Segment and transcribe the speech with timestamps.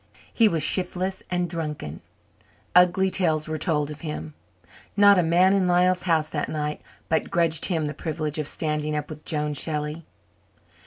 [0.33, 2.01] He was shiftless and drunken;
[2.73, 4.33] ugly tales were told of him.
[4.97, 8.95] Not a man in Lyall's house that night but grudged him the privilege of standing
[8.95, 10.03] up with Joan Shelley.